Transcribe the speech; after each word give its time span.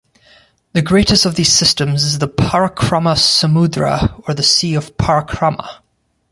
The 0.73 0.81
greatest 0.81 1.27
of 1.27 1.35
these 1.35 1.51
systems 1.53 2.03
is 2.03 2.17
the 2.17 2.27
Parakrama 2.27 3.13
Samudra 3.15 4.15
or 4.27 4.33
the 4.33 4.41
Sea 4.41 4.73
of 4.73 4.97
Parakrama. 4.97 5.83